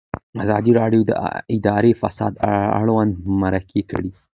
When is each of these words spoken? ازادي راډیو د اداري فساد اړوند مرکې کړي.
ازادي 0.43 0.71
راډیو 0.79 1.01
د 1.09 1.11
اداري 1.55 1.93
فساد 2.01 2.33
اړوند 2.79 3.11
مرکې 3.41 3.81
کړي. 3.91 4.09